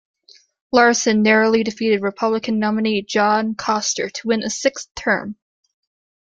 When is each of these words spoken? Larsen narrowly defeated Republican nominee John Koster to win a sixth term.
Larsen 0.71 1.21
narrowly 1.21 1.61
defeated 1.63 2.01
Republican 2.01 2.57
nominee 2.57 3.03
John 3.03 3.53
Koster 3.53 4.09
to 4.09 4.27
win 4.29 4.41
a 4.41 4.49
sixth 4.49 4.87
term. 4.95 5.35